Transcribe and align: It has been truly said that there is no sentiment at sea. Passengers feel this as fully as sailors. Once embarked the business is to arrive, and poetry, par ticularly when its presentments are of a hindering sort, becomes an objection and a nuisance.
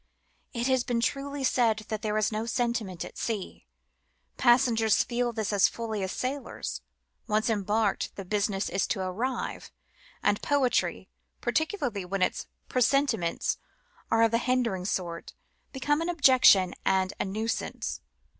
It 0.51 0.65
has 0.65 0.83
been 0.83 0.99
truly 0.99 1.43
said 1.43 1.85
that 1.89 2.01
there 2.01 2.17
is 2.17 2.31
no 2.31 2.47
sentiment 2.47 3.05
at 3.05 3.19
sea. 3.19 3.67
Passengers 4.35 5.03
feel 5.03 5.31
this 5.31 5.53
as 5.53 5.67
fully 5.67 6.01
as 6.01 6.11
sailors. 6.11 6.81
Once 7.27 7.51
embarked 7.51 8.15
the 8.15 8.25
business 8.25 8.67
is 8.67 8.87
to 8.87 9.01
arrive, 9.01 9.69
and 10.23 10.41
poetry, 10.41 11.07
par 11.39 11.53
ticularly 11.53 12.03
when 12.03 12.23
its 12.23 12.47
presentments 12.67 13.59
are 14.09 14.23
of 14.23 14.33
a 14.33 14.39
hindering 14.39 14.85
sort, 14.85 15.35
becomes 15.71 16.01
an 16.01 16.09
objection 16.09 16.73
and 16.83 17.13
a 17.19 17.25
nuisance. 17.25 18.01